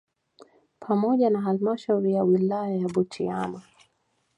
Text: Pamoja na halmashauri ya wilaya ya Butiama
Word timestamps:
Pamoja 0.79 1.29
na 1.29 1.41
halmashauri 1.41 2.13
ya 2.13 2.23
wilaya 2.23 2.75
ya 2.75 2.87
Butiama 2.87 3.61